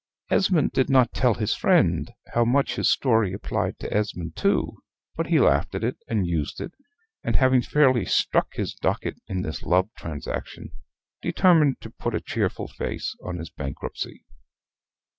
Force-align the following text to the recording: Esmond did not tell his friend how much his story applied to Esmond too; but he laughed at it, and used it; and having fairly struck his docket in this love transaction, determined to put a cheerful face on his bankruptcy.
Esmond 0.31 0.71
did 0.71 0.89
not 0.89 1.13
tell 1.13 1.35
his 1.35 1.53
friend 1.53 2.11
how 2.33 2.43
much 2.43 2.73
his 2.73 2.89
story 2.89 3.33
applied 3.33 3.77
to 3.77 3.93
Esmond 3.93 4.35
too; 4.35 4.79
but 5.15 5.27
he 5.27 5.39
laughed 5.39 5.75
at 5.75 5.83
it, 5.83 5.97
and 6.07 6.25
used 6.25 6.59
it; 6.59 6.71
and 7.23 7.35
having 7.35 7.61
fairly 7.61 8.03
struck 8.05 8.51
his 8.55 8.73
docket 8.73 9.21
in 9.27 9.43
this 9.43 9.61
love 9.61 9.91
transaction, 9.95 10.71
determined 11.21 11.79
to 11.81 11.91
put 11.91 12.15
a 12.15 12.19
cheerful 12.19 12.67
face 12.67 13.15
on 13.23 13.37
his 13.37 13.51
bankruptcy. 13.51 14.25